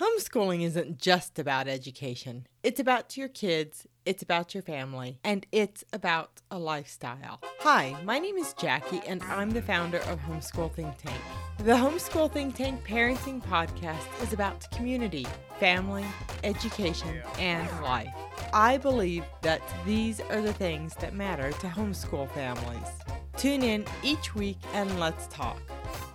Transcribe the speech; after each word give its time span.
Homeschooling 0.00 0.62
isn't 0.62 0.98
just 0.98 1.38
about 1.38 1.68
education. 1.68 2.48
It's 2.64 2.80
about 2.80 3.16
your 3.16 3.28
kids, 3.28 3.86
it's 4.04 4.24
about 4.24 4.52
your 4.52 4.62
family, 4.64 5.20
and 5.22 5.46
it's 5.52 5.84
about 5.92 6.42
a 6.50 6.58
lifestyle. 6.58 7.40
Hi, 7.60 7.96
my 8.02 8.18
name 8.18 8.36
is 8.36 8.54
Jackie, 8.54 9.02
and 9.06 9.22
I'm 9.22 9.50
the 9.50 9.62
founder 9.62 9.98
of 9.98 10.18
Homeschool 10.18 10.72
Think 10.74 10.98
Tank. 10.98 11.20
The 11.58 11.74
Homeschool 11.74 12.32
Think 12.32 12.56
Tank 12.56 12.84
Parenting 12.84 13.40
Podcast 13.40 14.20
is 14.20 14.32
about 14.32 14.68
community, 14.72 15.28
family, 15.60 16.04
education, 16.42 17.22
and 17.38 17.70
life. 17.80 18.12
I 18.52 18.78
believe 18.78 19.22
that 19.42 19.62
these 19.86 20.18
are 20.18 20.42
the 20.42 20.52
things 20.52 20.96
that 20.96 21.14
matter 21.14 21.52
to 21.52 21.68
homeschool 21.68 22.28
families. 22.32 22.88
Tune 23.36 23.62
in 23.62 23.84
each 24.02 24.34
week 24.34 24.58
and 24.72 24.98
let's 24.98 25.28
talk. 25.28 25.60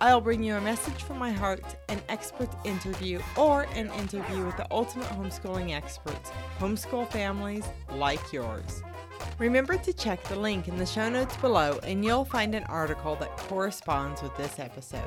I'll 0.02 0.22
bring 0.22 0.42
you 0.42 0.54
a 0.56 0.60
message 0.62 1.02
from 1.02 1.18
my 1.18 1.30
heart, 1.30 1.76
an 1.88 2.00
expert 2.08 2.48
interview, 2.64 3.20
or 3.36 3.64
an 3.74 3.90
interview 3.92 4.46
with 4.46 4.56
the 4.56 4.66
ultimate 4.70 5.08
homeschooling 5.08 5.72
experts, 5.74 6.30
homeschool 6.58 7.06
families 7.10 7.66
like 7.92 8.32
yours. 8.32 8.82
Remember 9.38 9.76
to 9.76 9.92
check 9.92 10.22
the 10.24 10.38
link 10.38 10.68
in 10.68 10.78
the 10.78 10.86
show 10.86 11.10
notes 11.10 11.36
below 11.36 11.78
and 11.82 12.02
you'll 12.04 12.24
find 12.24 12.54
an 12.54 12.64
article 12.64 13.16
that 13.16 13.36
corresponds 13.36 14.22
with 14.22 14.34
this 14.38 14.58
episode. 14.58 15.02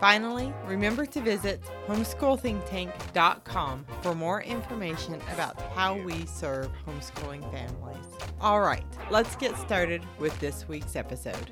Finally, 0.00 0.54
remember 0.66 1.04
to 1.06 1.20
visit 1.20 1.60
homeschoolthinktank.com 1.88 3.86
for 4.02 4.14
more 4.14 4.42
information 4.42 5.14
about 5.32 5.60
how 5.72 5.96
we 5.96 6.26
serve 6.26 6.70
homeschooling 6.86 7.42
families. 7.52 8.06
All 8.40 8.60
right, 8.60 8.86
let's 9.10 9.34
get 9.34 9.56
started 9.56 10.02
with 10.20 10.38
this 10.38 10.68
week's 10.68 10.94
episode. 10.94 11.50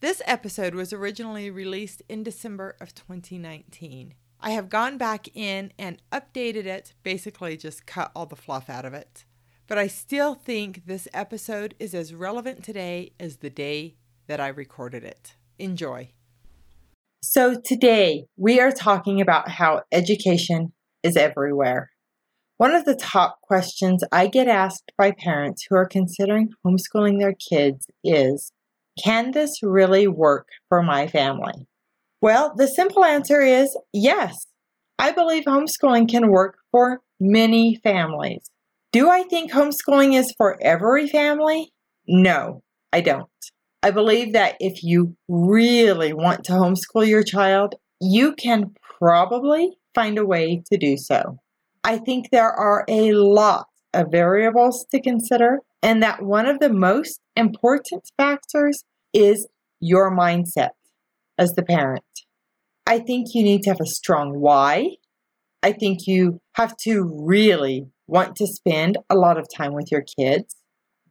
This 0.00 0.20
episode 0.26 0.74
was 0.74 0.92
originally 0.92 1.50
released 1.50 2.02
in 2.06 2.22
December 2.22 2.76
of 2.82 2.94
2019. 2.94 4.12
I 4.38 4.50
have 4.50 4.68
gone 4.68 4.98
back 4.98 5.34
in 5.34 5.72
and 5.78 6.02
updated 6.12 6.66
it, 6.66 6.92
basically 7.02 7.56
just 7.56 7.86
cut 7.86 8.12
all 8.14 8.26
the 8.26 8.36
fluff 8.36 8.68
out 8.68 8.84
of 8.84 8.92
it. 8.92 9.24
But 9.66 9.78
I 9.78 9.86
still 9.86 10.34
think 10.34 10.82
this 10.84 11.08
episode 11.14 11.74
is 11.78 11.94
as 11.94 12.12
relevant 12.12 12.62
today 12.62 13.12
as 13.18 13.38
the 13.38 13.48
day 13.48 13.96
that 14.26 14.38
I 14.38 14.48
recorded 14.48 15.02
it. 15.02 15.36
Enjoy. 15.58 16.10
So, 17.22 17.58
today 17.58 18.26
we 18.36 18.60
are 18.60 18.72
talking 18.72 19.22
about 19.22 19.48
how 19.48 19.82
education 19.90 20.74
is 21.02 21.16
everywhere. 21.16 21.90
One 22.58 22.74
of 22.74 22.84
the 22.84 22.94
top 22.94 23.40
questions 23.42 24.04
I 24.12 24.26
get 24.26 24.46
asked 24.46 24.92
by 24.98 25.12
parents 25.12 25.66
who 25.68 25.76
are 25.76 25.88
considering 25.88 26.50
homeschooling 26.64 27.18
their 27.18 27.34
kids 27.34 27.86
is 28.04 28.52
can 29.02 29.32
this 29.32 29.62
really 29.62 30.06
work 30.08 30.48
for 30.68 30.82
my 30.82 31.06
family? 31.06 31.66
Well, 32.20 32.54
the 32.56 32.66
simple 32.66 33.04
answer 33.04 33.40
is 33.40 33.76
yes. 33.92 34.46
I 34.98 35.12
believe 35.12 35.44
homeschooling 35.44 36.08
can 36.08 36.30
work 36.30 36.56
for 36.70 37.00
many 37.20 37.76
families. 37.82 38.50
Do 38.92 39.10
I 39.10 39.24
think 39.24 39.52
homeschooling 39.52 40.14
is 40.14 40.32
for 40.36 40.58
every 40.62 41.06
family? 41.06 41.72
No, 42.08 42.62
I 42.92 43.02
don't. 43.02 43.28
I 43.82 43.90
believe 43.90 44.32
that 44.32 44.56
if 44.58 44.82
you 44.82 45.16
really 45.28 46.12
want 46.12 46.44
to 46.44 46.52
homeschool 46.52 47.06
your 47.06 47.22
child, 47.22 47.74
you 48.00 48.34
can 48.34 48.74
probably 48.98 49.76
find 49.94 50.18
a 50.18 50.26
way 50.26 50.62
to 50.72 50.78
do 50.78 50.96
so. 50.96 51.38
I 51.84 51.98
think 51.98 52.30
there 52.30 52.50
are 52.50 52.84
a 52.88 53.12
lot 53.12 53.66
of 53.94 54.10
variables 54.10 54.86
to 54.90 55.00
consider, 55.00 55.60
and 55.82 56.02
that 56.02 56.22
one 56.22 56.46
of 56.46 56.58
the 56.60 56.72
most 56.72 57.20
important 57.36 58.10
factors 58.16 58.84
is 59.12 59.46
your 59.80 60.14
mindset 60.14 60.70
as 61.38 61.52
the 61.52 61.62
parent. 61.62 62.04
I 62.86 62.98
think 62.98 63.28
you 63.34 63.42
need 63.42 63.62
to 63.62 63.70
have 63.70 63.80
a 63.80 63.86
strong 63.86 64.40
why. 64.40 64.96
I 65.62 65.72
think 65.72 66.06
you 66.06 66.40
have 66.54 66.76
to 66.84 67.02
really 67.26 67.88
want 68.06 68.36
to 68.36 68.46
spend 68.46 68.98
a 69.10 69.16
lot 69.16 69.38
of 69.38 69.48
time 69.54 69.74
with 69.74 69.90
your 69.90 70.04
kids. 70.18 70.56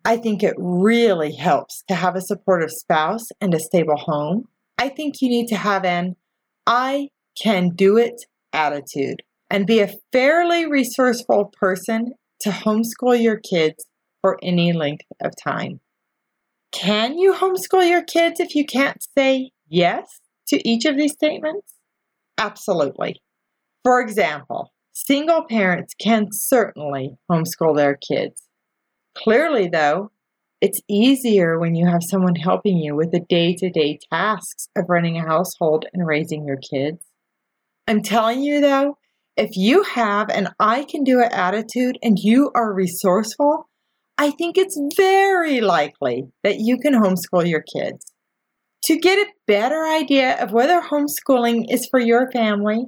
I 0.05 0.17
think 0.17 0.43
it 0.43 0.55
really 0.57 1.33
helps 1.33 1.83
to 1.87 1.95
have 1.95 2.15
a 2.15 2.21
supportive 2.21 2.71
spouse 2.71 3.27
and 3.41 3.53
a 3.53 3.59
stable 3.59 3.97
home. 3.97 4.47
I 4.77 4.89
think 4.89 5.15
you 5.21 5.29
need 5.29 5.47
to 5.47 5.57
have 5.57 5.83
an 5.83 6.15
I 6.67 7.09
can 7.41 7.69
do 7.69 7.97
it 7.97 8.25
attitude 8.53 9.23
and 9.49 9.67
be 9.67 9.79
a 9.79 9.93
fairly 10.11 10.65
resourceful 10.69 11.51
person 11.59 12.13
to 12.41 12.49
homeschool 12.49 13.21
your 13.21 13.37
kids 13.37 13.85
for 14.25 14.39
any 14.41 14.73
length 14.73 15.05
of 15.23 15.31
time. 15.35 15.79
Can 16.71 17.19
you 17.19 17.35
homeschool 17.35 17.87
your 17.87 18.03
kids 18.03 18.39
if 18.39 18.55
you 18.55 18.65
can't 18.65 18.97
say 19.15 19.51
yes 19.67 20.19
to 20.47 20.67
each 20.67 20.85
of 20.85 20.97
these 20.97 21.11
statements? 21.11 21.75
Absolutely. 22.35 23.21
For 23.83 24.01
example, 24.01 24.73
single 24.93 25.45
parents 25.47 25.93
can 26.01 26.29
certainly 26.31 27.19
homeschool 27.29 27.75
their 27.75 27.97
kids. 27.97 28.41
Clearly, 29.15 29.69
though, 29.71 30.09
it's 30.59 30.81
easier 30.89 31.59
when 31.59 31.75
you 31.75 31.85
have 31.85 32.01
someone 32.09 32.33
helping 32.33 32.79
you 32.79 32.95
with 32.95 33.11
the 33.11 33.23
day 33.29 33.53
to 33.59 33.69
day 33.69 33.99
tasks 34.11 34.69
of 34.75 34.85
running 34.89 35.19
a 35.19 35.27
household 35.27 35.85
and 35.93 36.07
raising 36.07 36.47
your 36.47 36.57
kids. 36.57 37.05
I'm 37.87 38.01
telling 38.01 38.41
you, 38.41 38.59
though, 38.59 38.97
if 39.37 39.51
you 39.53 39.83
have 39.83 40.31
an 40.31 40.49
I 40.59 40.83
can 40.85 41.03
do 41.03 41.19
it 41.19 41.31
attitude 41.31 41.99
and 42.01 42.17
you 42.17 42.49
are 42.55 42.73
resourceful, 42.73 43.67
I 44.17 44.31
think 44.31 44.57
it's 44.57 44.79
very 44.95 45.59
likely 45.59 46.23
that 46.43 46.59
you 46.59 46.77
can 46.77 46.93
homeschool 46.93 47.47
your 47.47 47.61
kids. 47.61 48.05
To 48.83 48.97
get 48.97 49.19
a 49.19 49.31
better 49.45 49.85
idea 49.85 50.41
of 50.41 50.53
whether 50.53 50.81
homeschooling 50.81 51.65
is 51.69 51.87
for 51.89 51.99
your 51.99 52.31
family, 52.31 52.85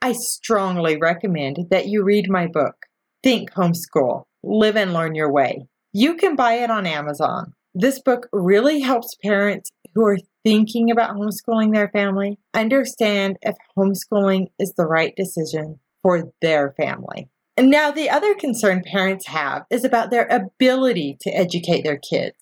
I 0.00 0.12
strongly 0.12 0.96
recommend 0.96 1.58
that 1.70 1.88
you 1.88 2.02
read 2.02 2.30
my 2.30 2.46
book, 2.46 2.74
Think 3.22 3.52
Homeschool 3.52 4.24
Live 4.42 4.76
and 4.76 4.94
Learn 4.94 5.14
Your 5.14 5.30
Way. 5.30 5.66
You 5.92 6.14
can 6.14 6.36
buy 6.36 6.54
it 6.54 6.70
on 6.70 6.86
Amazon. 6.86 7.52
This 7.74 8.00
book 8.00 8.28
really 8.32 8.80
helps 8.80 9.14
parents 9.22 9.70
who 9.94 10.06
are 10.06 10.18
thinking 10.42 10.90
about 10.90 11.16
homeschooling 11.16 11.74
their 11.74 11.88
family 11.88 12.38
understand 12.54 13.36
if 13.42 13.56
homeschooling 13.76 14.46
is 14.58 14.72
the 14.76 14.86
right 14.86 15.14
decision 15.16 15.80
for 16.02 16.32
their 16.40 16.72
family. 16.76 17.28
And 17.56 17.70
now, 17.70 17.90
the 17.90 18.08
other 18.08 18.34
concern 18.34 18.82
parents 18.84 19.26
have 19.26 19.64
is 19.70 19.84
about 19.84 20.10
their 20.10 20.26
ability 20.26 21.18
to 21.20 21.30
educate 21.30 21.82
their 21.82 21.98
kids. 21.98 22.36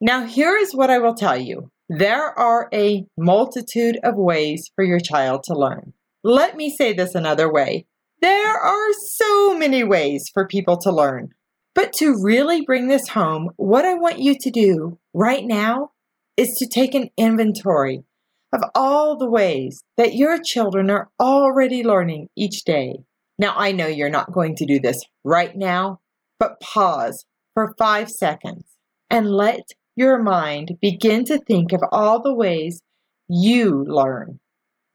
Now, 0.00 0.24
here 0.24 0.56
is 0.56 0.74
what 0.74 0.90
I 0.90 0.98
will 0.98 1.14
tell 1.14 1.36
you 1.36 1.70
there 1.88 2.38
are 2.38 2.68
a 2.72 3.06
multitude 3.18 3.98
of 4.02 4.14
ways 4.16 4.70
for 4.74 4.84
your 4.84 5.00
child 5.00 5.42
to 5.44 5.54
learn. 5.54 5.92
Let 6.24 6.56
me 6.56 6.70
say 6.70 6.92
this 6.92 7.14
another 7.14 7.52
way 7.52 7.86
there 8.22 8.56
are 8.56 8.92
so 8.92 9.58
many 9.58 9.82
ways 9.82 10.30
for 10.32 10.46
people 10.46 10.76
to 10.78 10.92
learn. 10.92 11.30
But 11.74 11.92
to 11.94 12.16
really 12.22 12.60
bring 12.64 12.86
this 12.86 13.08
home, 13.08 13.50
what 13.56 13.84
I 13.84 13.94
want 13.94 14.20
you 14.20 14.36
to 14.38 14.50
do 14.50 14.98
right 15.12 15.44
now 15.44 15.90
is 16.36 16.54
to 16.58 16.68
take 16.68 16.94
an 16.94 17.10
inventory 17.16 18.04
of 18.52 18.62
all 18.76 19.18
the 19.18 19.28
ways 19.28 19.82
that 19.96 20.14
your 20.14 20.38
children 20.40 20.88
are 20.88 21.10
already 21.18 21.82
learning 21.82 22.28
each 22.36 22.62
day. 22.64 23.04
Now, 23.38 23.54
I 23.56 23.72
know 23.72 23.86
you're 23.86 24.10
not 24.10 24.32
going 24.32 24.56
to 24.56 24.66
do 24.66 24.78
this 24.78 25.02
right 25.24 25.56
now, 25.56 26.00
but 26.38 26.60
pause 26.60 27.24
for 27.54 27.74
five 27.78 28.10
seconds 28.10 28.64
and 29.10 29.30
let 29.30 29.62
your 29.96 30.22
mind 30.22 30.76
begin 30.80 31.24
to 31.26 31.38
think 31.38 31.72
of 31.72 31.82
all 31.92 32.22
the 32.22 32.34
ways 32.34 32.82
you 33.28 33.84
learn. 33.86 34.40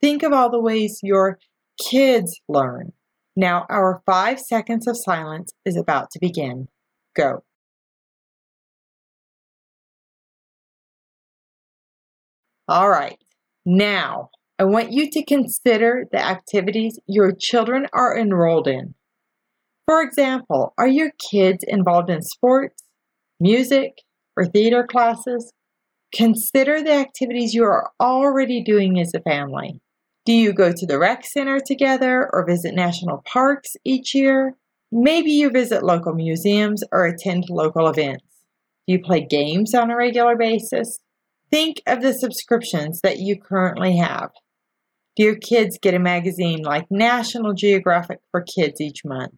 Think 0.00 0.22
of 0.22 0.32
all 0.32 0.50
the 0.50 0.60
ways 0.60 1.00
your 1.02 1.38
kids 1.80 2.40
learn. 2.48 2.92
Now, 3.36 3.66
our 3.68 4.02
five 4.04 4.40
seconds 4.40 4.86
of 4.88 4.96
silence 4.96 5.52
is 5.64 5.76
about 5.76 6.10
to 6.12 6.18
begin. 6.20 6.68
Go. 7.14 7.44
All 12.66 12.90
right. 12.90 13.18
Now, 13.64 14.30
I 14.60 14.64
want 14.64 14.90
you 14.90 15.08
to 15.08 15.24
consider 15.24 16.08
the 16.10 16.18
activities 16.18 16.98
your 17.06 17.32
children 17.38 17.86
are 17.92 18.18
enrolled 18.18 18.66
in. 18.66 18.94
For 19.86 20.02
example, 20.02 20.74
are 20.76 20.88
your 20.88 21.12
kids 21.30 21.64
involved 21.66 22.10
in 22.10 22.22
sports, 22.22 22.82
music, 23.38 24.02
or 24.36 24.46
theater 24.46 24.84
classes? 24.84 25.52
Consider 26.12 26.82
the 26.82 26.92
activities 26.92 27.54
you 27.54 27.62
are 27.62 27.90
already 28.00 28.62
doing 28.62 28.98
as 28.98 29.12
a 29.14 29.20
family. 29.20 29.80
Do 30.26 30.32
you 30.32 30.52
go 30.52 30.72
to 30.72 30.86
the 30.86 30.98
rec 30.98 31.24
center 31.24 31.60
together 31.64 32.28
or 32.32 32.44
visit 32.44 32.74
national 32.74 33.22
parks 33.32 33.76
each 33.84 34.12
year? 34.12 34.54
Maybe 34.90 35.30
you 35.30 35.50
visit 35.50 35.84
local 35.84 36.14
museums 36.14 36.82
or 36.90 37.06
attend 37.06 37.44
local 37.48 37.86
events. 37.88 38.24
Do 38.88 38.94
you 38.94 39.00
play 39.00 39.24
games 39.24 39.72
on 39.72 39.90
a 39.90 39.96
regular 39.96 40.36
basis? 40.36 40.98
Think 41.50 41.76
of 41.86 42.02
the 42.02 42.12
subscriptions 42.12 43.00
that 43.02 43.18
you 43.20 43.40
currently 43.40 43.96
have. 43.98 44.30
Do 45.18 45.24
your 45.24 45.34
kids 45.34 45.80
get 45.82 45.94
a 45.94 45.98
magazine 45.98 46.62
like 46.62 46.86
National 46.92 47.52
Geographic 47.52 48.20
for 48.30 48.40
Kids 48.40 48.80
each 48.80 49.04
month? 49.04 49.34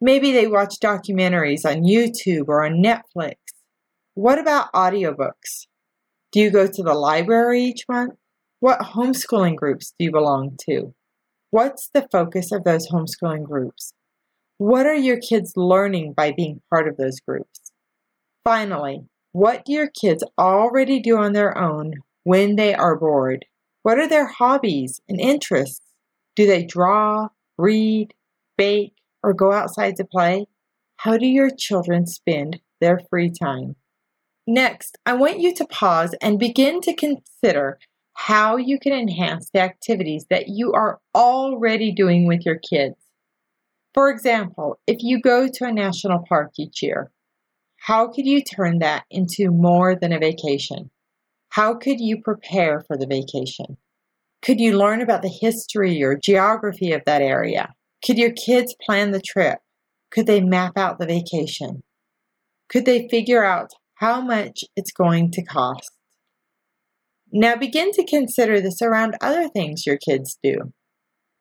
Maybe 0.00 0.32
they 0.32 0.46
watch 0.46 0.76
documentaries 0.82 1.66
on 1.66 1.82
YouTube 1.82 2.48
or 2.48 2.64
on 2.64 2.82
Netflix. 2.82 3.34
What 4.14 4.38
about 4.38 4.72
audiobooks? 4.72 5.66
Do 6.32 6.40
you 6.40 6.50
go 6.50 6.66
to 6.66 6.82
the 6.82 6.94
library 6.94 7.62
each 7.62 7.84
month? 7.90 8.14
What 8.60 8.80
homeschooling 8.80 9.56
groups 9.56 9.92
do 9.98 10.06
you 10.06 10.10
belong 10.10 10.56
to? 10.62 10.94
What's 11.50 11.90
the 11.92 12.08
focus 12.10 12.50
of 12.50 12.64
those 12.64 12.88
homeschooling 12.88 13.44
groups? 13.44 13.92
What 14.56 14.86
are 14.86 14.94
your 14.94 15.20
kids 15.20 15.52
learning 15.56 16.14
by 16.14 16.32
being 16.34 16.62
part 16.70 16.88
of 16.88 16.96
those 16.96 17.20
groups? 17.20 17.70
Finally, 18.44 19.02
what 19.32 19.66
do 19.66 19.74
your 19.74 19.90
kids 19.90 20.24
already 20.38 21.00
do 21.00 21.18
on 21.18 21.34
their 21.34 21.58
own 21.58 21.96
when 22.24 22.56
they 22.56 22.74
are 22.74 22.96
bored? 22.96 23.44
What 23.82 23.98
are 23.98 24.08
their 24.08 24.26
hobbies 24.26 25.00
and 25.08 25.20
interests? 25.20 25.80
Do 26.36 26.46
they 26.46 26.64
draw, 26.64 27.28
read, 27.58 28.14
bake, 28.56 28.94
or 29.22 29.34
go 29.34 29.52
outside 29.52 29.96
to 29.96 30.04
play? 30.04 30.46
How 30.96 31.18
do 31.18 31.26
your 31.26 31.50
children 31.50 32.06
spend 32.06 32.60
their 32.80 33.00
free 33.10 33.30
time? 33.30 33.76
Next, 34.46 34.98
I 35.04 35.14
want 35.14 35.40
you 35.40 35.54
to 35.56 35.66
pause 35.66 36.14
and 36.20 36.38
begin 36.38 36.80
to 36.82 36.94
consider 36.94 37.78
how 38.14 38.56
you 38.56 38.78
can 38.78 38.92
enhance 38.92 39.50
the 39.50 39.60
activities 39.60 40.26
that 40.30 40.48
you 40.48 40.72
are 40.72 41.00
already 41.14 41.92
doing 41.92 42.26
with 42.26 42.44
your 42.46 42.58
kids. 42.58 42.96
For 43.94 44.10
example, 44.10 44.78
if 44.86 44.98
you 45.00 45.20
go 45.20 45.48
to 45.48 45.64
a 45.64 45.72
national 45.72 46.24
park 46.28 46.52
each 46.58 46.82
year, 46.82 47.10
how 47.76 48.08
could 48.08 48.26
you 48.26 48.42
turn 48.42 48.78
that 48.78 49.04
into 49.10 49.50
more 49.50 49.96
than 49.96 50.12
a 50.12 50.18
vacation? 50.18 50.90
How 51.52 51.74
could 51.74 52.00
you 52.00 52.22
prepare 52.22 52.80
for 52.80 52.96
the 52.96 53.06
vacation? 53.06 53.76
Could 54.40 54.58
you 54.58 54.78
learn 54.78 55.02
about 55.02 55.20
the 55.20 55.28
history 55.28 56.02
or 56.02 56.16
geography 56.16 56.92
of 56.92 57.02
that 57.04 57.20
area? 57.20 57.74
Could 58.02 58.16
your 58.16 58.32
kids 58.32 58.74
plan 58.82 59.10
the 59.10 59.20
trip? 59.20 59.58
Could 60.10 60.26
they 60.26 60.40
map 60.40 60.78
out 60.78 60.98
the 60.98 61.04
vacation? 61.04 61.82
Could 62.70 62.86
they 62.86 63.06
figure 63.10 63.44
out 63.44 63.72
how 63.96 64.22
much 64.22 64.64
it's 64.76 64.92
going 64.92 65.30
to 65.32 65.44
cost? 65.44 65.90
Now 67.30 67.56
begin 67.56 67.92
to 67.92 68.06
consider 68.06 68.58
this 68.58 68.80
around 68.80 69.16
other 69.20 69.46
things 69.46 69.84
your 69.84 69.98
kids 69.98 70.38
do. 70.42 70.72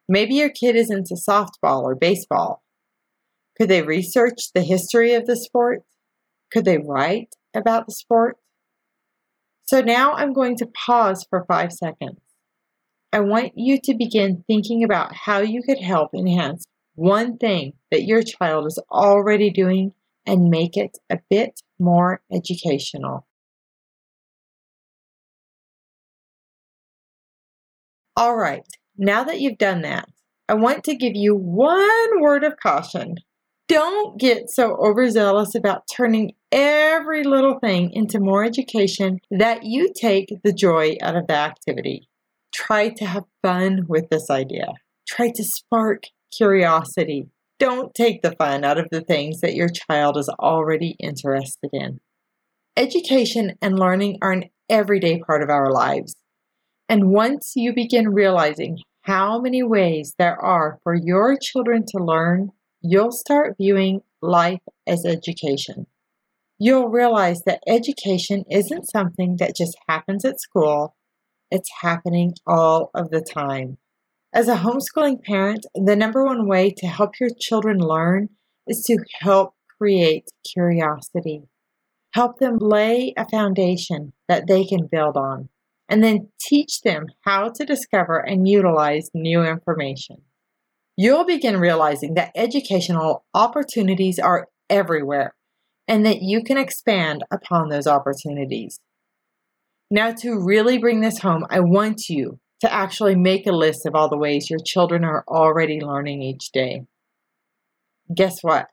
Maybe 0.10 0.36
your 0.36 0.50
kid 0.50 0.76
is 0.76 0.92
into 0.92 1.16
softball 1.16 1.84
or 1.84 1.96
baseball. 1.96 2.64
Could 3.58 3.70
they 3.70 3.82
research 3.82 4.52
the 4.54 4.64
history 4.64 5.14
of 5.14 5.26
the 5.26 5.38
sport? 5.38 5.84
Could 6.52 6.66
they 6.66 6.80
write 6.80 7.36
about 7.56 7.86
the 7.86 7.94
sport? 7.94 8.36
So 9.72 9.80
now 9.80 10.12
I'm 10.12 10.34
going 10.34 10.58
to 10.58 10.66
pause 10.66 11.26
for 11.30 11.46
five 11.46 11.72
seconds. 11.72 12.20
I 13.14 13.22
want 13.22 13.54
you 13.56 13.80
to 13.86 13.96
begin 13.98 14.44
thinking 14.46 14.84
about 14.84 15.16
how 15.16 15.40
you 15.40 15.64
could 15.64 15.80
help 15.80 16.14
enhance 16.14 16.66
one 16.96 17.38
thing 17.38 17.72
that 17.90 18.04
your 18.04 18.22
child 18.22 18.68
is 18.68 18.78
already 18.92 19.50
doing 19.50 19.94
and 20.26 20.50
make 20.50 20.76
it 20.76 20.98
a 21.10 21.20
bit 21.30 21.62
more 21.80 22.22
educational. 22.30 23.26
All 28.18 28.36
right, 28.36 28.68
now 28.98 29.24
that 29.24 29.40
you've 29.40 29.58
done 29.58 29.84
that, 29.84 30.10
I 30.50 30.56
want 30.56 30.84
to 30.84 30.98
give 30.98 31.16
you 31.16 31.34
one 31.34 32.20
word 32.20 32.44
of 32.44 32.58
caution. 32.62 33.16
Don't 33.72 34.20
get 34.20 34.50
so 34.50 34.76
overzealous 34.76 35.56
about 35.56 35.88
turning 35.88 36.34
every 36.52 37.24
little 37.24 37.58
thing 37.58 37.90
into 37.94 38.20
more 38.20 38.44
education 38.44 39.22
that 39.32 39.64
you 39.64 39.94
take 39.96 40.28
the 40.44 40.52
joy 40.52 40.98
out 41.02 41.16
of 41.16 41.28
the 41.28 41.36
activity. 41.36 42.10
Try 42.54 42.90
to 42.90 43.06
have 43.06 43.24
fun 43.42 43.86
with 43.88 44.10
this 44.10 44.30
idea. 44.30 44.74
Try 45.08 45.32
to 45.34 45.44
spark 45.46 46.04
curiosity. 46.36 47.30
Don't 47.60 47.96
take 47.96 48.22
the 48.22 48.36
fun 48.36 48.66
out 48.66 48.78
of 48.78 48.90
the 48.92 49.00
things 49.00 49.40
that 49.40 49.56
your 49.56 49.70
child 49.70 50.18
is 50.18 50.28
already 50.28 50.98
interested 51.00 51.70
in. 51.72 52.02
Education 52.76 53.54
and 53.62 53.80
learning 53.80 54.18
are 54.22 54.34
an 54.34 54.50
everyday 54.70 55.20
part 55.20 55.42
of 55.42 55.50
our 55.50 55.72
lives. 55.72 56.18
And 56.90 57.12
once 57.14 57.54
you 57.56 57.74
begin 57.74 58.10
realizing 58.10 58.80
how 59.04 59.40
many 59.40 59.64
ways 59.64 60.14
there 60.20 60.36
are 60.36 60.78
for 60.84 60.94
your 60.94 61.38
children 61.42 61.86
to 61.88 62.04
learn, 62.04 62.52
you'll 62.82 63.12
start 63.12 63.56
viewing 63.60 64.02
life 64.22 64.62
as 64.88 65.06
education. 65.06 65.86
You'll 66.58 66.90
realize 66.90 67.44
that 67.44 67.62
education 67.68 68.44
isn't 68.50 68.90
something 68.90 69.38
that 69.38 69.56
just 69.56 69.78
happens 69.88 70.26
at 70.26 70.40
school, 70.40 70.96
it's 71.50 71.70
happening 71.82 72.34
all 72.48 72.92
of 72.94 73.10
the 73.10 73.22
time. 73.22 73.78
As 74.34 74.48
a 74.48 74.58
homeschooling 74.58 75.24
parent, 75.24 75.66
the 75.76 75.96
number 75.96 76.24
one 76.24 76.48
way 76.48 76.72
to 76.78 76.88
help 76.88 77.20
your 77.20 77.30
children 77.38 77.78
learn 77.78 78.30
is 78.68 78.82
to 78.84 78.98
help 79.20 79.54
create 79.78 80.30
curiosity. 80.52 81.44
Help 82.14 82.40
them 82.40 82.58
lay 82.60 83.14
a 83.18 83.28
foundation 83.30 84.14
that 84.28 84.48
they 84.48 84.64
can 84.66 84.88
build 84.92 85.18
on, 85.18 85.50
and 85.90 86.04
then 86.04 86.30
teach 86.40 86.82
them 86.82 87.08
how 87.26 87.50
to 87.50 87.66
discover 87.66 88.18
and 88.20 88.48
utilize 88.48 89.10
new 89.14 89.44
information 89.44 90.22
you'll 91.02 91.26
begin 91.26 91.58
realizing 91.58 92.14
that 92.14 92.32
educational 92.36 93.26
opportunities 93.34 94.20
are 94.20 94.48
everywhere 94.70 95.34
and 95.88 96.06
that 96.06 96.22
you 96.22 96.44
can 96.44 96.58
expand 96.58 97.24
upon 97.32 97.70
those 97.70 97.88
opportunities. 97.88 98.80
Now, 99.90 100.12
to 100.12 100.40
really 100.40 100.78
bring 100.78 101.02
this 101.02 101.18
home, 101.18 101.48
I 101.50 101.60
want 101.60 102.08
you 102.08 102.40
to 102.60 102.72
actually 102.72 103.16
make 103.16 103.48
a 103.48 103.52
list 103.52 103.88
of 103.88 103.96
all 103.96 104.10
the 104.10 104.18
ways 104.18 104.52
your 104.52 104.60
children 104.64 105.04
are 105.04 105.24
already 105.28 105.82
learning 105.82 106.22
each 106.22 106.52
day. 106.52 106.84
Guess 108.14 108.44
what? 108.44 108.68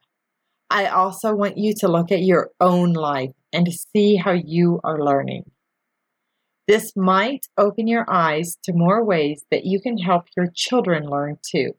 I 0.68 0.88
also 0.88 1.34
want 1.34 1.56
you 1.56 1.72
to 1.78 1.88
look 1.88 2.12
at 2.12 2.20
your 2.20 2.50
own 2.60 2.92
life 2.92 3.32
and 3.54 3.64
to 3.64 3.72
see 3.72 4.16
how 4.16 4.32
you 4.32 4.80
are 4.84 5.02
learning. 5.02 5.50
This 6.66 6.92
might 6.94 7.46
open 7.56 7.86
your 7.86 8.04
eyes 8.06 8.58
to 8.64 8.74
more 8.74 9.02
ways 9.02 9.46
that 9.50 9.64
you 9.64 9.80
can 9.80 9.96
help 9.96 10.24
your 10.36 10.48
children 10.54 11.08
learn 11.08 11.38
too. 11.42 11.72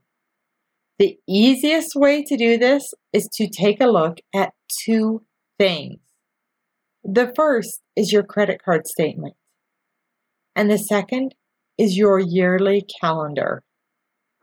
The 0.99 1.17
easiest 1.29 1.95
way 1.95 2.23
to 2.23 2.35
do 2.35 2.57
this 2.57 2.93
is 3.13 3.29
to 3.35 3.47
take 3.47 3.79
a 3.79 3.87
look 3.87 4.17
at 4.35 4.51
two 4.85 5.23
things. 5.57 6.01
The 7.05 7.31
first 7.37 7.79
is 7.95 8.11
your 8.11 8.23
credit 8.23 8.61
card 8.61 8.85
statement, 8.85 9.35
and 10.57 10.69
the 10.69 10.77
second 10.77 11.35
is 11.77 11.97
your 11.97 12.19
yearly 12.19 12.85
calendar. 12.99 13.63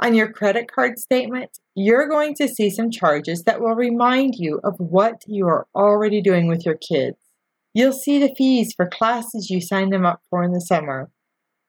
On 0.03 0.15
your 0.15 0.33
credit 0.33 0.73
card 0.73 0.99
statement, 0.99 1.59
you're 1.75 2.09
going 2.09 2.35
to 2.37 2.49
see 2.49 2.71
some 2.71 2.91
charges 2.91 3.43
that 3.43 3.61
will 3.61 3.75
remind 3.75 4.37
you 4.37 4.59
of 4.65 4.77
what 4.79 5.25
you 5.27 5.47
are 5.47 5.67
already 5.75 6.23
doing 6.23 6.49
with 6.49 6.65
your 6.65 6.77
kids. 6.77 7.19
You'll 7.75 7.93
see 7.93 8.19
the 8.19 8.35
fees 8.35 8.73
for 8.75 8.89
classes 8.89 9.51
you 9.51 9.61
signed 9.61 9.93
them 9.93 10.07
up 10.07 10.23
for 10.31 10.43
in 10.43 10.53
the 10.53 10.63
summer, 10.63 11.11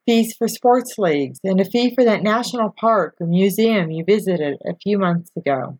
fees 0.08 0.34
for 0.38 0.48
sports 0.48 0.96
leagues, 0.98 1.40
and 1.44 1.60
a 1.60 1.66
fee 1.66 1.94
for 1.94 2.06
that 2.06 2.24
national 2.24 2.74
park 2.80 3.16
or 3.20 3.28
museum 3.28 3.92
you 3.92 4.06
visited 4.06 4.58
a 4.66 4.76
few 4.82 4.98
months 4.98 5.30
ago. 5.36 5.78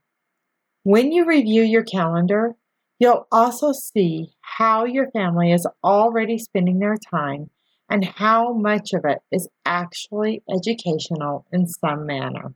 When 0.84 1.12
you 1.14 1.26
review 1.26 1.64
your 1.64 1.84
calendar, 1.84 2.56
you'll 3.00 3.26
also 3.32 3.72
see 3.72 4.34
how 4.42 4.84
your 4.84 5.10
family 5.12 5.52
is 5.54 5.66
already 5.84 6.38
spending 6.38 6.80
their 6.80 6.98
time 6.98 7.50
and 7.90 8.04
how 8.04 8.52
much 8.52 8.92
of 8.94 9.06
it 9.06 9.20
is 9.32 9.48
actually 9.66 10.44
educational 10.54 11.46
in 11.54 11.66
some 11.66 12.06
manner. 12.06 12.54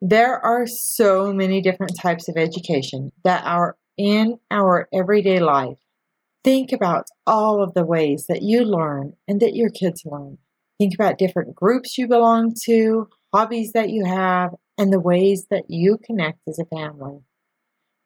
There 0.00 0.38
are 0.38 0.66
so 0.66 1.32
many 1.32 1.60
different 1.60 1.98
types 2.00 2.28
of 2.28 2.36
education 2.36 3.10
that 3.24 3.44
are 3.44 3.76
in 3.98 4.38
our 4.52 4.88
everyday 4.92 5.40
life. 5.40 5.78
Think 6.44 6.72
about 6.72 7.06
all 7.26 7.62
of 7.62 7.74
the 7.74 7.84
ways 7.84 8.26
that 8.28 8.42
you 8.42 8.64
learn 8.64 9.14
and 9.26 9.40
that 9.40 9.56
your 9.56 9.70
kids 9.70 10.02
learn. 10.04 10.38
Think 10.82 10.94
about 10.94 11.16
different 11.16 11.54
groups 11.54 11.96
you 11.96 12.08
belong 12.08 12.56
to, 12.64 13.08
hobbies 13.32 13.70
that 13.70 13.90
you 13.90 14.04
have, 14.04 14.50
and 14.76 14.92
the 14.92 14.98
ways 14.98 15.46
that 15.48 15.66
you 15.68 15.96
connect 16.04 16.40
as 16.48 16.58
a 16.58 16.64
family. 16.64 17.20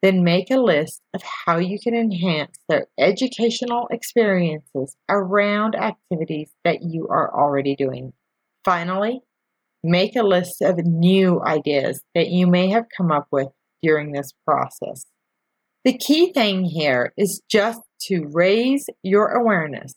Then 0.02 0.22
make 0.22 0.50
a 0.50 0.60
list 0.60 1.00
of 1.14 1.22
how 1.22 1.56
you 1.56 1.78
can 1.82 1.94
enhance 1.94 2.58
their 2.68 2.88
educational 2.98 3.88
experiences 3.90 4.94
around 5.08 5.74
activities 5.74 6.50
that 6.64 6.82
you 6.82 7.08
are 7.08 7.34
already 7.34 7.76
doing. 7.76 8.12
Finally, 8.62 9.22
make 9.82 10.14
a 10.14 10.22
list 10.22 10.60
of 10.60 10.76
new 10.84 11.40
ideas 11.44 12.02
that 12.14 12.28
you 12.28 12.46
may 12.46 12.68
have 12.68 12.84
come 12.94 13.10
up 13.10 13.26
with 13.32 13.48
during 13.82 14.12
this 14.12 14.34
process. 14.44 15.06
The 15.86 15.96
key 15.96 16.30
thing 16.30 16.66
here 16.66 17.14
is 17.16 17.40
just 17.50 17.80
to 18.02 18.28
raise 18.30 18.84
your 19.02 19.28
awareness 19.28 19.94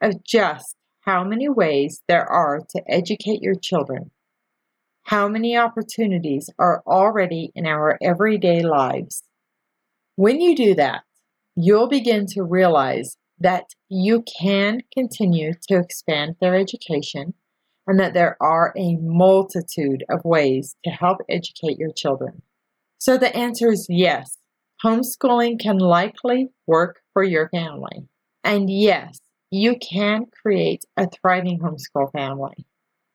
of 0.00 0.24
just 0.24 0.74
how 1.04 1.22
many 1.22 1.48
ways 1.48 2.02
there 2.08 2.26
are 2.26 2.60
to 2.70 2.82
educate 2.88 3.42
your 3.42 3.54
children, 3.54 4.10
how 5.04 5.28
many 5.28 5.56
opportunities 5.56 6.48
are 6.58 6.82
already 6.86 7.50
in 7.54 7.66
our 7.66 7.98
everyday 8.02 8.62
lives. 8.62 9.22
When 10.16 10.40
you 10.40 10.56
do 10.56 10.74
that, 10.76 11.02
you'll 11.54 11.88
begin 11.88 12.26
to 12.28 12.42
realize 12.42 13.16
that 13.38 13.64
you 13.88 14.24
can 14.40 14.80
continue 14.96 15.52
to 15.68 15.76
expand 15.76 16.36
their 16.40 16.54
education 16.54 17.34
and 17.86 18.00
that 18.00 18.14
there 18.14 18.36
are 18.40 18.72
a 18.76 18.96
multitude 18.96 20.04
of 20.08 20.24
ways 20.24 20.76
to 20.84 20.90
help 20.90 21.18
educate 21.28 21.78
your 21.78 21.92
children. 21.92 22.42
So 22.98 23.18
the 23.18 23.34
answer 23.36 23.70
is 23.70 23.86
yes, 23.90 24.38
homeschooling 24.82 25.60
can 25.60 25.78
likely 25.78 26.48
work 26.66 27.00
for 27.12 27.22
your 27.22 27.50
family. 27.50 28.08
And 28.42 28.70
yes, 28.70 29.20
you 29.54 29.76
can 29.76 30.26
create 30.42 30.84
a 30.96 31.08
thriving 31.08 31.60
homeschool 31.60 32.10
family. 32.12 32.66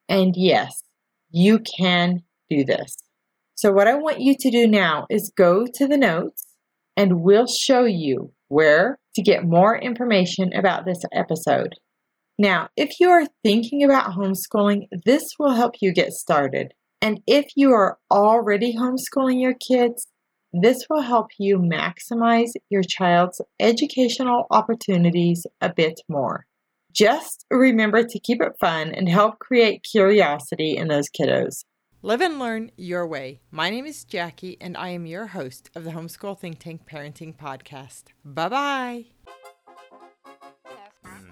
And 0.08 0.34
yes, 0.36 0.82
you 1.30 1.60
can 1.60 2.22
do 2.48 2.64
this. 2.64 2.96
So, 3.54 3.70
what 3.72 3.86
I 3.86 3.94
want 3.94 4.20
you 4.20 4.34
to 4.38 4.50
do 4.50 4.66
now 4.66 5.06
is 5.10 5.32
go 5.36 5.66
to 5.74 5.86
the 5.86 5.98
notes 5.98 6.46
and 6.96 7.20
we'll 7.20 7.46
show 7.46 7.84
you 7.84 8.32
where 8.48 8.98
to 9.14 9.22
get 9.22 9.44
more 9.44 9.76
information 9.76 10.52
about 10.54 10.86
this 10.86 11.02
episode. 11.12 11.74
Now, 12.38 12.68
if 12.74 12.98
you 13.00 13.10
are 13.10 13.26
thinking 13.44 13.84
about 13.84 14.12
homeschooling, 14.12 14.86
this 15.04 15.24
will 15.38 15.52
help 15.52 15.74
you 15.82 15.92
get 15.92 16.12
started. 16.12 16.72
And 17.02 17.20
if 17.26 17.46
you 17.54 17.72
are 17.72 17.98
already 18.10 18.74
homeschooling 18.74 19.40
your 19.40 19.54
kids, 19.54 20.06
this 20.52 20.86
will 20.90 21.02
help 21.02 21.28
you 21.38 21.58
maximize 21.58 22.52
your 22.70 22.82
child's 22.82 23.40
educational 23.60 24.46
opportunities 24.50 25.46
a 25.60 25.72
bit 25.72 26.00
more. 26.08 26.46
Just 26.92 27.46
remember 27.50 28.02
to 28.02 28.18
keep 28.18 28.42
it 28.42 28.52
fun 28.58 28.92
and 28.92 29.08
help 29.08 29.38
create 29.38 29.86
curiosity 29.90 30.76
in 30.76 30.88
those 30.88 31.08
kiddos. 31.08 31.64
Live 32.02 32.20
and 32.20 32.38
learn 32.38 32.72
your 32.76 33.06
way. 33.06 33.40
My 33.50 33.70
name 33.70 33.86
is 33.86 34.04
Jackie, 34.04 34.56
and 34.60 34.76
I 34.76 34.88
am 34.88 35.06
your 35.06 35.28
host 35.28 35.70
of 35.74 35.84
the 35.84 35.90
Homeschool 35.90 36.38
Think 36.38 36.58
Tank 36.58 36.82
Parenting 36.90 37.36
Podcast. 37.36 38.04
Bye 38.24 38.48
bye. 38.48 39.04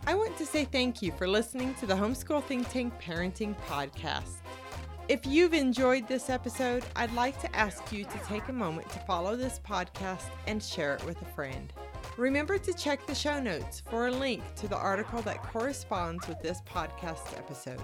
I 0.07 0.15
want 0.15 0.37
to 0.39 0.47
say 0.47 0.65
thank 0.65 1.03
you 1.03 1.11
for 1.13 1.27
listening 1.27 1.75
to 1.77 1.87
the 1.87 1.95
Homeschool 1.95 2.45
Think 2.45 2.69
Tank 2.69 2.93
Parenting 3.01 3.57
Podcast. 3.67 4.37
If 5.09 5.25
you've 5.25 5.55
enjoyed 5.55 6.07
this 6.07 6.29
episode, 6.29 6.85
I'd 6.95 7.15
like 7.15 7.41
to 7.41 7.57
ask 7.57 7.91
you 7.91 8.05
to 8.05 8.19
take 8.27 8.47
a 8.49 8.53
moment 8.53 8.91
to 8.91 8.99
follow 9.01 9.37
this 9.37 9.59
podcast 9.67 10.27
and 10.47 10.63
share 10.63 10.97
it 10.97 11.05
with 11.07 11.23
a 11.23 11.25
friend. 11.25 11.73
Remember 12.19 12.59
to 12.59 12.75
check 12.75 13.07
the 13.07 13.15
show 13.15 13.41
notes 13.41 13.81
for 13.89 14.09
a 14.09 14.11
link 14.11 14.43
to 14.57 14.69
the 14.69 14.77
article 14.77 15.23
that 15.23 15.43
corresponds 15.43 16.29
with 16.29 16.43
this 16.43 16.61
podcast 16.71 17.39
episode. 17.39 17.81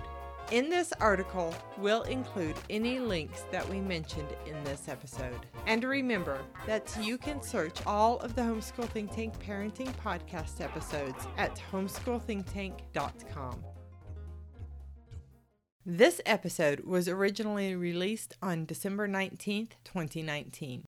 In 0.50 0.68
this 0.68 0.92
article, 1.00 1.54
we'll 1.78 2.02
include 2.02 2.56
any 2.68 2.98
links 2.98 3.44
that 3.50 3.66
we 3.70 3.80
mentioned 3.80 4.28
in 4.44 4.62
this 4.62 4.86
episode. 4.86 5.46
And 5.66 5.82
remember 5.82 6.42
that 6.66 6.94
you 7.00 7.16
can 7.16 7.40
search 7.40 7.78
all 7.86 8.18
of 8.18 8.34
the 8.34 8.42
Homeschool 8.42 8.90
Think 8.90 9.10
Tank 9.10 9.42
Parenting 9.42 9.94
Podcast 9.96 10.60
episodes 10.60 11.26
at 11.38 11.58
homeschoolthinktank.com. 11.72 13.64
This 15.86 16.18
episode 16.24 16.80
was 16.80 17.08
originally 17.08 17.76
released 17.76 18.34
on 18.40 18.64
December 18.64 19.06
19th, 19.06 19.72
2019. 19.84 20.82